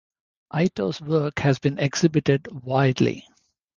Ito's 0.59 0.99
work 0.99 1.37
has 1.41 1.59
been 1.59 1.77
exhibited 1.77 2.47
widely. 2.65 3.27